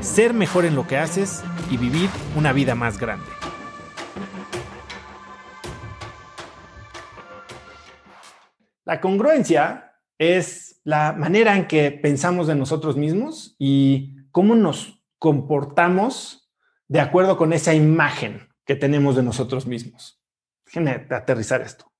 ser 0.00 0.34
mejor 0.34 0.64
en 0.64 0.74
lo 0.74 0.86
que 0.86 0.96
haces 0.96 1.42
y 1.70 1.76
vivir 1.76 2.08
una 2.36 2.52
vida 2.52 2.74
más 2.74 2.98
grande. 2.98 3.26
La 8.84 9.00
congruencia 9.00 9.92
es 10.16 10.80
la 10.84 11.12
manera 11.12 11.56
en 11.56 11.66
que 11.66 11.90
pensamos 11.90 12.46
de 12.46 12.54
nosotros 12.54 12.96
mismos 12.96 13.54
y 13.58 14.16
cómo 14.30 14.54
nos 14.54 15.04
comportamos 15.18 16.50
de 16.86 17.00
acuerdo 17.00 17.36
con 17.36 17.52
esa 17.52 17.74
imagen 17.74 18.48
que 18.64 18.76
tenemos 18.76 19.16
de 19.16 19.22
nosotros 19.22 19.66
mismos. 19.66 20.22
Déjenme 20.64 21.06
aterrizar 21.10 21.60
esto. 21.60 21.92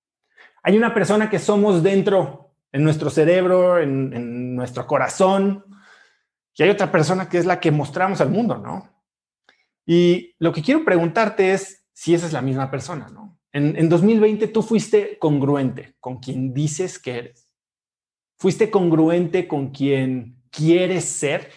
Hay 0.63 0.77
una 0.77 0.95
persona 0.95 1.31
que 1.31 1.39
somos 1.39 1.83
dentro, 1.83 2.55
en 2.73 2.85
nuestro 2.85 3.11
cerebro, 3.11 3.79
en, 3.79 4.55
nuestro 4.55 4.87
corazón, 4.87 5.65
y 6.59 6.63
hay 6.63 6.71
otra 6.71 6.93
persona 6.93 7.29
que 7.29 7.39
es 7.39 7.47
la 7.47 7.61
que 7.61 7.71
mostramos 7.71 8.21
al 8.21 8.31
mundo, 8.31 8.59
¿no? 8.59 8.91
Y 9.87 10.35
lo 10.39 10.53
que 10.53 10.61
quiero 10.61 10.85
preguntarte 10.85 11.53
es 11.53 11.87
si 11.95 12.15
esa 12.15 12.27
es 12.27 12.33
la 12.33 12.43
misma 12.43 12.71
persona, 12.71 13.09
¿no? 13.09 13.39
En, 13.53 13.77
en 13.77 13.89
2020 13.89 14.49
tú 14.49 14.63
fuiste 14.63 15.19
congruente 15.19 15.95
con 16.01 16.19
quien 16.19 16.53
dices 16.53 16.99
que 16.99 17.19
eres. 17.19 17.55
Fuiste 18.39 18.71
congruente 18.71 19.49
con 19.49 19.71
quien 19.71 20.43
quieres 20.51 21.07
ser. 21.07 21.51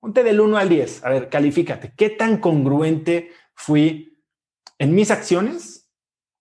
Ponte 0.00 0.22
del 0.22 0.40
1 0.40 0.56
al 0.56 0.68
10. 0.68 1.04
A 1.04 1.10
ver, 1.10 1.28
califícate. 1.28 1.92
¿Qué 1.94 2.08
tan 2.08 2.38
congruente 2.38 3.32
fui 3.54 4.12
en 4.78 4.94
mis 4.94 5.10
acciones 5.10 5.82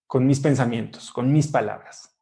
con 0.08 0.25
mis 0.25 0.39
pensamientos, 0.39 1.12
con 1.12 1.31
mis 1.31 1.47
palabras. 1.47 2.17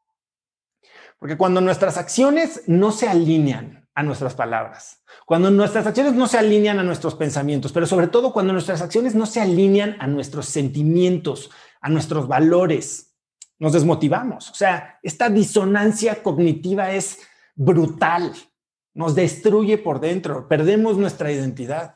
Porque 1.19 1.37
cuando 1.37 1.59
nuestras 1.61 1.97
acciones 1.97 2.63
no 2.67 2.91
se 2.91 3.07
alinean 3.07 3.87
a 3.93 4.03
nuestras 4.03 4.33
palabras, 4.33 5.03
cuando 5.25 5.51
nuestras 5.51 5.85
acciones 5.85 6.13
no 6.13 6.27
se 6.27 6.37
alinean 6.37 6.79
a 6.79 6.83
nuestros 6.83 7.15
pensamientos, 7.15 7.73
pero 7.73 7.85
sobre 7.85 8.07
todo 8.07 8.31
cuando 8.31 8.53
nuestras 8.53 8.81
acciones 8.81 9.15
no 9.15 9.25
se 9.25 9.41
alinean 9.41 9.97
a 9.99 10.07
nuestros 10.07 10.45
sentimientos, 10.45 11.51
a 11.81 11.89
nuestros 11.89 12.27
valores, 12.27 13.13
nos 13.59 13.73
desmotivamos. 13.73 14.49
O 14.49 14.53
sea, 14.53 14.97
esta 15.03 15.29
disonancia 15.29 16.23
cognitiva 16.23 16.91
es 16.91 17.19
brutal, 17.55 18.33
nos 18.93 19.13
destruye 19.15 19.77
por 19.77 19.99
dentro, 19.99 20.47
perdemos 20.47 20.97
nuestra 20.97 21.31
identidad. 21.31 21.95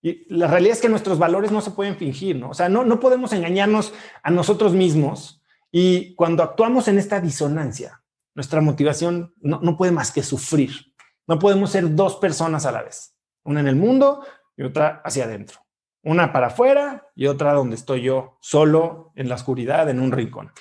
Y 0.00 0.32
la 0.32 0.46
realidad 0.46 0.76
es 0.76 0.80
que 0.80 0.88
nuestros 0.88 1.18
valores 1.18 1.50
no 1.50 1.60
se 1.60 1.72
pueden 1.72 1.96
fingir, 1.96 2.36
¿no? 2.36 2.50
O 2.50 2.54
sea, 2.54 2.68
no, 2.68 2.84
no 2.84 3.00
podemos 3.00 3.32
engañarnos 3.32 3.92
a 4.22 4.30
nosotros 4.30 4.72
mismos 4.72 5.42
y 5.72 6.14
cuando 6.14 6.44
actuamos 6.44 6.86
en 6.86 6.98
esta 6.98 7.20
disonancia, 7.20 8.00
nuestra 8.38 8.60
motivación 8.60 9.34
no, 9.40 9.58
no 9.60 9.76
puede 9.76 9.90
más 9.90 10.12
que 10.12 10.22
sufrir. 10.22 10.94
No 11.26 11.40
podemos 11.40 11.72
ser 11.72 11.96
dos 11.96 12.14
personas 12.14 12.66
a 12.66 12.70
la 12.70 12.84
vez, 12.84 13.16
una 13.42 13.58
en 13.58 13.66
el 13.66 13.74
mundo 13.74 14.24
y 14.56 14.62
otra 14.62 15.02
hacia 15.04 15.24
adentro. 15.24 15.58
Una 16.04 16.32
para 16.32 16.46
afuera 16.46 17.10
y 17.16 17.26
otra 17.26 17.52
donde 17.52 17.74
estoy 17.74 18.02
yo, 18.02 18.38
solo 18.40 19.10
en 19.16 19.28
la 19.28 19.34
oscuridad, 19.34 19.90
en 19.90 19.98
un 19.98 20.12
rincón. 20.12 20.52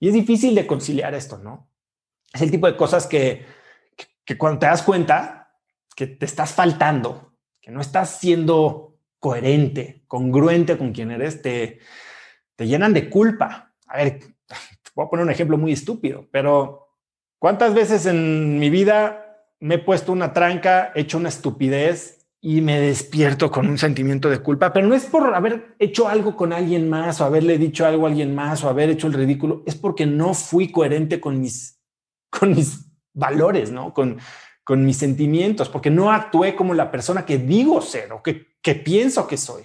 Y 0.00 0.08
es 0.08 0.14
difícil 0.14 0.56
de 0.56 0.66
conciliar 0.66 1.14
esto, 1.14 1.38
¿no? 1.38 1.70
Es 2.32 2.42
el 2.42 2.50
tipo 2.50 2.66
de 2.66 2.76
cosas 2.76 3.06
que, 3.06 3.46
que, 3.96 4.06
que 4.24 4.36
cuando 4.36 4.58
te 4.58 4.66
das 4.66 4.82
cuenta 4.82 5.54
que 5.94 6.08
te 6.08 6.26
estás 6.26 6.52
faltando, 6.52 7.28
no 7.68 7.80
estás 7.80 8.18
siendo 8.18 8.98
coherente, 9.20 10.02
congruente 10.08 10.76
con 10.76 10.92
quien 10.92 11.12
eres, 11.12 11.42
te, 11.42 11.78
te 12.56 12.66
llenan 12.66 12.92
de 12.92 13.08
culpa. 13.08 13.72
A 13.86 13.98
ver, 13.98 14.18
te 14.46 14.90
voy 14.96 15.06
a 15.06 15.10
poner 15.10 15.24
un 15.24 15.30
ejemplo 15.30 15.56
muy 15.56 15.72
estúpido, 15.72 16.26
pero 16.32 16.87
¿cuántas 17.38 17.74
veces 17.74 18.06
en 18.06 18.58
mi 18.58 18.70
vida 18.70 19.46
me 19.60 19.76
he 19.76 19.78
puesto 19.78 20.12
una 20.12 20.32
tranca, 20.32 20.92
he 20.94 21.02
hecho 21.02 21.18
una 21.18 21.28
estupidez 21.28 22.26
y 22.40 22.60
me 22.60 22.78
despierto 22.78 23.50
con 23.50 23.66
un 23.66 23.78
sentimiento 23.78 24.30
de 24.30 24.38
culpa, 24.38 24.72
pero 24.72 24.86
no 24.86 24.94
es 24.94 25.06
por 25.06 25.34
haber 25.34 25.74
hecho 25.78 26.08
algo 26.08 26.36
con 26.36 26.52
alguien 26.52 26.88
más 26.88 27.20
o 27.20 27.24
haberle 27.24 27.58
dicho 27.58 27.84
algo 27.84 28.06
a 28.06 28.10
alguien 28.10 28.34
más 28.34 28.62
o 28.62 28.68
haber 28.68 28.90
hecho 28.90 29.08
el 29.08 29.14
ridículo, 29.14 29.62
es 29.66 29.74
porque 29.74 30.06
no 30.06 30.34
fui 30.34 30.70
coherente 30.70 31.20
con 31.20 31.40
mis, 31.40 31.80
con 32.30 32.54
mis 32.54 32.86
valores, 33.12 33.72
¿no? 33.72 33.92
Con, 33.92 34.18
con 34.62 34.84
mis 34.84 34.98
sentimientos, 34.98 35.68
porque 35.68 35.90
no 35.90 36.12
actué 36.12 36.54
como 36.54 36.74
la 36.74 36.90
persona 36.90 37.26
que 37.26 37.38
digo 37.38 37.80
ser 37.80 38.12
o 38.12 38.22
que, 38.22 38.58
que 38.62 38.76
pienso 38.76 39.26
que 39.26 39.36
soy. 39.36 39.64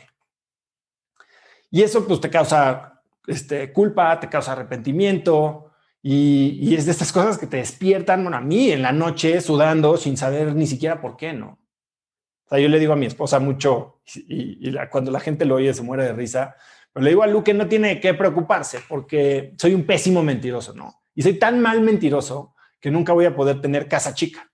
Y 1.70 1.84
eso 1.84 2.08
pues 2.08 2.22
te 2.22 2.30
causa 2.30 3.02
este, 3.28 3.72
culpa, 3.72 4.20
te 4.20 4.30
causa 4.30 4.54
arrepentimiento 4.54 5.63
y, 6.04 6.60
y, 6.62 6.76
es 6.76 6.86
de 6.86 6.92
estas 6.92 7.12
cosas 7.12 7.38
que 7.38 7.48
te 7.48 7.58
despiertan, 7.58 8.24
bueno, 8.24 8.38
a 8.38 8.42
mí 8.42 8.72
en 8.72 8.82
la 8.82 8.92
noche 8.92 9.42
sudando 9.42 9.98
sin 9.98 10.18
saber 10.18 10.54
ni 10.54 10.68
siquiera 10.68 11.02
por 11.02 11.16
qué, 11.16 11.34
¿no? 11.34 11.60
O 12.46 12.50
sea, 12.50 12.60
yo 12.60 12.68
le 12.68 12.78
digo 12.78 12.94
a 12.94 12.98
mi 12.98 13.06
esposa 13.06 13.40
mucho 13.40 14.02
y, 14.28 14.68
y 14.68 14.72
la, 14.72 14.90
cuando 14.90 15.10
la 15.12 15.22
gente 15.22 15.46
lo 15.46 15.56
oye 15.56 15.74
se 15.74 15.82
muere 15.82 16.04
de 16.04 16.14
risa, 16.14 16.56
pero 16.94 17.04
le 17.04 17.10
digo 17.10 17.24
a 17.24 17.28
Lu 17.28 17.44
que 17.44 17.56
no 17.56 17.68
tiene 17.68 18.00
que 18.00 18.14
preocuparse 18.14 18.80
porque 18.88 19.54
soy 19.58 19.74
un 19.74 19.86
pésimo 19.86 20.22
mentiroso, 20.22 20.74
¿no? 20.74 20.94
Y 21.16 21.24
soy 21.24 21.40
tan 21.40 21.60
mal 21.60 21.82
mentiroso 21.82 22.54
que 22.80 22.92
nunca 22.92 23.14
voy 23.14 23.26
a 23.26 23.36
poder 23.36 23.62
tener 23.62 23.88
casa 23.88 24.14
chica. 24.14 24.52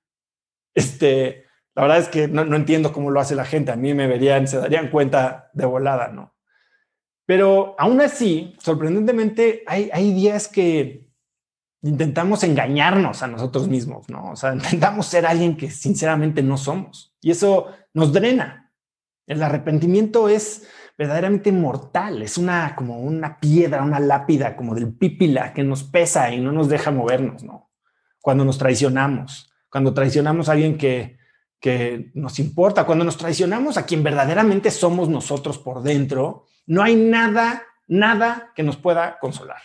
Este, 0.74 1.46
la 1.76 1.82
verdad 1.82 1.98
es 1.98 2.08
que 2.08 2.28
no, 2.28 2.44
entiendo 2.56 2.94
cómo 2.94 3.12
lo 3.12 3.20
hace 3.20 3.36
la 3.36 3.44
gente. 3.44 3.72
A 3.72 3.76
mí 3.76 3.94
me 3.94 4.08
verían, 4.08 4.48
se 4.48 4.58
darían 4.58 4.90
cuenta 4.90 5.50
de 5.54 5.66
volada, 5.66 6.10
¿no? 6.10 6.36
Pero 7.26 7.76
aún 7.78 8.00
así, 8.02 8.56
sorprendentemente, 8.60 9.64
hay, 9.68 9.90
hay 9.92 10.14
días 10.14 10.48
que 10.48 11.09
intentamos 11.82 12.44
engañarnos 12.44 13.24
a 13.24 13.28
nosotros 13.28 13.68
mismos, 13.68 14.10
¿no? 14.10 14.32
O 14.32 14.36
sea, 14.36 14.54
intentamos 14.56 15.06
ser 15.06 15.26
alguien 15.26 15.58
que 15.58 15.70
sinceramente 15.70 16.44
no 16.44 16.58
somos. 16.58 17.16
Y 17.22 17.32
eso 17.32 17.68
nos 17.94 18.14
drena. 18.14 18.72
El 19.26 19.44
arrepentimiento 19.44 20.28
es 20.28 20.68
verdaderamente 20.98 21.52
mortal, 21.52 22.22
es 22.22 22.38
una 22.38 22.76
como 22.76 23.00
una 23.00 23.40
piedra, 23.40 23.84
una 23.84 24.00
lápida 24.00 24.58
como 24.58 24.76
del 24.76 24.92
pípila 24.92 25.54
que 25.54 25.64
nos 25.64 25.84
pesa 25.84 26.34
y 26.34 26.42
no 26.42 26.52
nos 26.52 26.68
deja 26.68 26.92
movernos, 26.92 27.44
¿no? 27.44 27.72
Cuando 28.22 28.44
nos 28.44 28.58
traicionamos, 28.58 29.50
cuando 29.70 29.94
traicionamos 29.94 30.50
a 30.50 30.54
alguien 30.54 30.78
que, 30.78 31.18
que 31.62 32.12
nos 32.16 32.40
importa, 32.40 32.86
cuando 32.86 33.06
nos 33.06 33.18
traicionamos 33.18 33.78
a 33.78 33.86
quien 33.86 34.04
verdaderamente 34.04 34.72
somos 34.72 35.08
nosotros 35.08 35.58
por 35.58 35.84
dentro, 35.84 36.48
no 36.66 36.84
hay 36.84 36.96
nada, 36.96 37.64
nada 37.88 38.52
que 38.54 38.64
nos 38.64 38.76
pueda 38.76 39.20
consolar. 39.20 39.62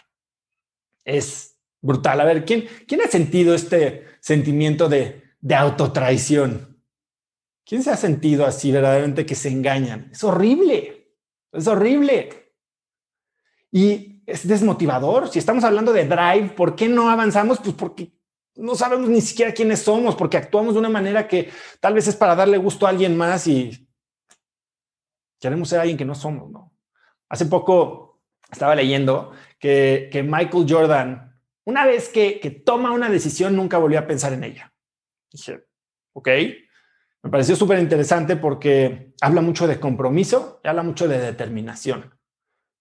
Es 1.04 1.53
brutal. 1.84 2.20
A 2.20 2.24
ver, 2.24 2.44
¿quién, 2.44 2.66
quién 2.88 3.02
ha 3.02 3.06
sentido 3.06 3.54
este 3.54 4.06
sentimiento 4.20 4.88
de, 4.88 5.22
de 5.40 5.54
autotraición? 5.54 6.82
¿Quién 7.64 7.82
se 7.82 7.90
ha 7.90 7.96
sentido 7.96 8.46
así 8.46 8.72
verdaderamente 8.72 9.26
que 9.26 9.34
se 9.34 9.50
engañan? 9.50 10.08
Es 10.10 10.24
horrible, 10.24 11.14
es 11.52 11.66
horrible. 11.66 12.52
Y 13.70 14.22
es 14.26 14.46
desmotivador. 14.46 15.28
Si 15.28 15.38
estamos 15.38 15.64
hablando 15.64 15.92
de 15.92 16.06
drive, 16.06 16.50
¿por 16.56 16.74
qué 16.74 16.88
no 16.88 17.10
avanzamos? 17.10 17.58
Pues 17.60 17.74
porque 17.74 18.12
no 18.56 18.74
sabemos 18.74 19.08
ni 19.08 19.20
siquiera 19.20 19.52
quiénes 19.52 19.80
somos 19.80 20.14
porque 20.14 20.36
actuamos 20.36 20.74
de 20.74 20.80
una 20.80 20.88
manera 20.88 21.26
que 21.26 21.50
tal 21.80 21.94
vez 21.94 22.06
es 22.06 22.16
para 22.16 22.36
darle 22.36 22.56
gusto 22.56 22.86
a 22.86 22.90
alguien 22.90 23.16
más 23.16 23.46
y 23.46 23.88
queremos 25.40 25.68
ser 25.68 25.80
alguien 25.80 25.98
que 25.98 26.04
no 26.04 26.14
somos, 26.14 26.50
¿no? 26.50 26.72
Hace 27.28 27.46
poco 27.46 28.22
estaba 28.50 28.74
leyendo 28.74 29.32
que, 29.58 30.08
que 30.12 30.22
Michael 30.22 30.66
Jordan, 30.68 31.33
una 31.64 31.86
vez 31.86 32.08
que, 32.08 32.62
toma 32.64 32.92
una 32.92 33.08
decisión, 33.08 33.56
nunca 33.56 33.78
volvió 33.78 33.98
a 33.98 34.06
pensar 34.06 34.32
en 34.32 34.44
ella. 34.44 34.72
Dije, 35.32 35.64
ok, 36.12 36.28
me 37.22 37.30
pareció 37.30 37.56
súper 37.56 37.78
interesante 37.78 38.36
porque 38.36 39.14
habla 39.20 39.40
mucho 39.40 39.66
de 39.66 39.80
compromiso 39.80 40.60
y 40.62 40.68
habla 40.68 40.82
mucho 40.82 41.08
de 41.08 41.18
determinación. 41.18 42.14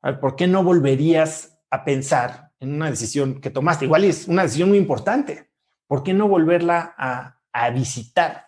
A 0.02 0.20
¿por 0.20 0.36
qué 0.36 0.48
no 0.48 0.64
volverías 0.64 1.60
a 1.70 1.86
pensar 1.86 2.52
en 2.60 2.74
una 2.74 2.90
decisión 2.90 3.40
que 3.40 3.50
tomaste? 3.50 3.86
Igual 3.86 4.04
es 4.04 4.28
una 4.28 4.44
decisión 4.44 4.70
muy 4.70 4.78
importante 4.78 5.54
¿por 5.94 6.02
qué 6.02 6.12
no 6.12 6.28
volverla 6.28 6.96
a, 6.98 7.70
visitar? 7.70 8.48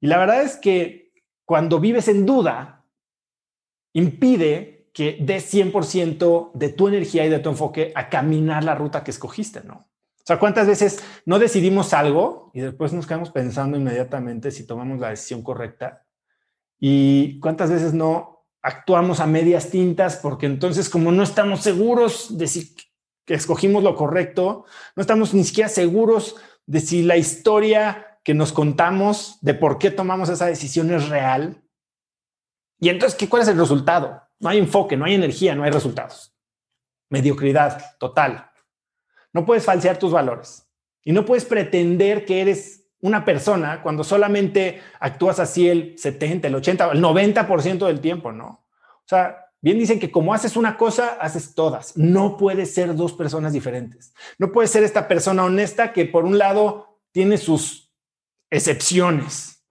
Y 0.00 0.06
la 0.06 0.16
verdad 0.16 0.40
es 0.42 0.56
que 0.56 1.12
cuando 1.44 1.78
vives 1.78 2.08
en 2.08 2.24
duda, 2.24 2.86
impide 3.92 4.73
que 4.94 5.18
des 5.20 5.52
100% 5.52 6.52
de 6.54 6.68
tu 6.70 6.88
energía 6.88 7.26
y 7.26 7.28
de 7.28 7.40
tu 7.40 7.50
enfoque 7.50 7.92
a 7.94 8.08
caminar 8.08 8.64
la 8.64 8.74
ruta 8.74 9.04
que 9.04 9.10
escogiste, 9.10 9.60
¿no? 9.64 9.74
O 9.74 10.26
sea, 10.26 10.38
¿cuántas 10.38 10.66
veces 10.66 11.04
no 11.26 11.38
decidimos 11.38 11.92
algo 11.92 12.50
y 12.54 12.60
después 12.60 12.94
nos 12.94 13.06
quedamos 13.06 13.30
pensando 13.30 13.76
inmediatamente 13.76 14.50
si 14.50 14.66
tomamos 14.66 14.98
la 14.98 15.10
decisión 15.10 15.42
correcta? 15.42 16.04
y 16.86 17.40
cuántas 17.40 17.70
veces 17.70 17.94
no 17.94 18.44
actuamos 18.60 19.20
a 19.20 19.26
medias 19.26 19.70
tintas 19.70 20.16
porque 20.16 20.44
entonces 20.44 20.90
como 20.90 21.12
no 21.12 21.22
estamos 21.22 21.60
seguros 21.60 22.36
de 22.36 22.46
si 22.46 22.74
que 23.24 23.32
escogimos 23.32 23.82
lo 23.82 23.96
correcto, 23.96 24.66
no 24.94 25.00
estamos 25.00 25.32
ni 25.32 25.44
siquiera 25.44 25.70
seguros 25.70 26.36
de 26.66 26.80
si 26.80 27.02
la 27.02 27.16
historia 27.16 28.18
que 28.22 28.34
nos 28.34 28.52
contamos 28.52 29.38
de 29.40 29.54
por 29.54 29.78
qué 29.78 29.90
tomamos 29.90 30.28
esa 30.28 30.44
decisión 30.44 30.92
es 30.92 31.08
real. 31.08 31.62
Y 32.84 32.90
entonces, 32.90 33.18
¿qué, 33.18 33.30
¿cuál 33.30 33.40
es 33.40 33.48
el 33.48 33.56
resultado? 33.56 34.20
No 34.38 34.50
hay 34.50 34.58
enfoque, 34.58 34.94
no 34.94 35.06
hay 35.06 35.14
energía, 35.14 35.54
no 35.54 35.64
hay 35.64 35.70
resultados. 35.70 36.36
Mediocridad 37.08 37.96
total. 37.98 38.50
No 39.32 39.46
puedes 39.46 39.64
falsear 39.64 39.98
tus 39.98 40.12
valores 40.12 40.68
y 41.02 41.12
no 41.12 41.24
puedes 41.24 41.46
pretender 41.46 42.26
que 42.26 42.42
eres 42.42 42.90
una 43.00 43.24
persona 43.24 43.80
cuando 43.80 44.04
solamente 44.04 44.82
actúas 45.00 45.40
así 45.40 45.66
el 45.66 45.98
70, 45.98 46.48
el 46.48 46.56
80, 46.56 46.92
el 46.92 47.02
90% 47.02 47.86
del 47.86 48.00
tiempo, 48.00 48.32
¿no? 48.32 48.66
O 48.76 49.06
sea, 49.06 49.40
Bien 49.62 49.78
dicen 49.78 49.98
que 49.98 50.10
como 50.10 50.34
haces 50.34 50.58
una 50.58 50.76
cosa, 50.76 51.16
haces 51.18 51.54
todas. 51.54 51.96
No 51.96 52.36
puedes 52.36 52.74
ser 52.74 52.94
dos 52.94 53.14
personas 53.14 53.54
diferentes. 53.54 54.12
No 54.36 54.52
puedes 54.52 54.70
ser 54.70 54.84
esta 54.84 55.08
persona 55.08 55.42
honesta 55.42 55.94
que 55.94 56.04
por 56.04 56.26
un 56.26 56.36
lado 56.36 57.00
tiene 57.12 57.38
sus 57.38 57.90
excepciones. 58.50 59.64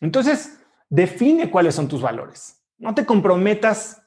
Entonces, 0.00 0.58
define 0.88 1.50
cuáles 1.50 1.74
son 1.74 1.88
tus 1.88 2.02
valores. 2.02 2.62
No 2.78 2.94
te 2.94 3.06
comprometas 3.06 4.02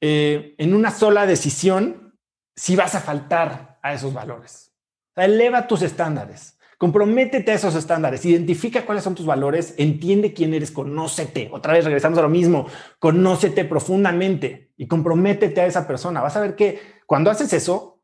eh, 0.00 0.54
en 0.58 0.74
una 0.74 0.90
sola 0.90 1.26
decisión 1.26 2.18
si 2.56 2.76
vas 2.76 2.94
a 2.94 3.00
faltar 3.00 3.78
a 3.82 3.94
esos 3.94 4.12
valores. 4.12 4.72
eleva 5.16 5.66
tus 5.66 5.82
estándares. 5.82 6.58
Comprométete 6.80 7.52
a 7.52 7.56
esos 7.56 7.74
estándares, 7.74 8.24
identifica 8.24 8.86
cuáles 8.86 9.04
son 9.04 9.14
tus 9.14 9.26
valores, 9.26 9.74
entiende 9.76 10.32
quién 10.32 10.54
eres, 10.54 10.70
conócete. 10.70 11.50
Otra 11.52 11.74
vez 11.74 11.84
regresamos 11.84 12.18
a 12.18 12.22
lo 12.22 12.30
mismo, 12.30 12.68
conócete 12.98 13.66
profundamente 13.66 14.72
y 14.78 14.88
comprométete 14.88 15.60
a 15.60 15.66
esa 15.66 15.86
persona. 15.86 16.22
Vas 16.22 16.36
a 16.36 16.40
ver 16.40 16.56
que 16.56 16.80
cuando 17.04 17.30
haces 17.30 17.52
eso, 17.52 18.00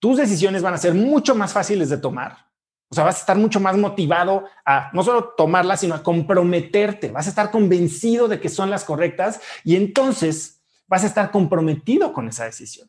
tus 0.00 0.16
decisiones 0.16 0.62
van 0.62 0.74
a 0.74 0.78
ser 0.78 0.94
mucho 0.94 1.36
más 1.36 1.52
fáciles 1.52 1.88
de 1.88 1.98
tomar. 1.98 2.45
O 2.88 2.94
sea, 2.94 3.04
vas 3.04 3.16
a 3.16 3.20
estar 3.20 3.36
mucho 3.36 3.58
más 3.58 3.76
motivado 3.76 4.44
a 4.64 4.90
no 4.92 5.02
solo 5.02 5.34
tomarlas, 5.36 5.80
sino 5.80 5.94
a 5.94 6.02
comprometerte. 6.02 7.10
Vas 7.10 7.26
a 7.26 7.30
estar 7.30 7.50
convencido 7.50 8.28
de 8.28 8.40
que 8.40 8.48
son 8.48 8.70
las 8.70 8.84
correctas 8.84 9.40
y 9.64 9.76
entonces 9.76 10.62
vas 10.86 11.02
a 11.02 11.08
estar 11.08 11.30
comprometido 11.30 12.12
con 12.12 12.28
esa 12.28 12.44
decisión. 12.44 12.88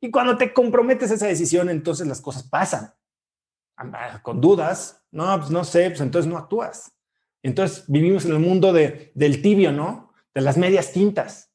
Y 0.00 0.10
cuando 0.10 0.36
te 0.36 0.52
comprometes 0.52 1.10
a 1.10 1.14
esa 1.14 1.26
decisión, 1.26 1.70
entonces 1.70 2.06
las 2.06 2.20
cosas 2.20 2.42
pasan 2.42 2.92
con 4.22 4.40
dudas, 4.40 5.04
no, 5.10 5.38
pues 5.38 5.50
no 5.50 5.64
sé, 5.64 5.90
pues 5.90 6.00
entonces 6.00 6.30
no 6.30 6.38
actúas. 6.38 6.92
Entonces 7.42 7.84
vivimos 7.88 8.24
en 8.24 8.32
el 8.32 8.38
mundo 8.38 8.72
de, 8.72 9.12
del 9.14 9.42
tibio, 9.42 9.70
¿no? 9.70 10.12
De 10.34 10.40
las 10.40 10.56
medias 10.56 10.92
tintas. 10.92 11.52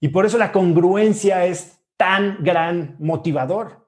Y 0.00 0.08
por 0.08 0.26
eso 0.26 0.38
la 0.38 0.52
congruencia 0.52 1.46
es 1.46 1.80
tan 1.96 2.42
gran 2.42 2.96
motivador. 2.98 3.87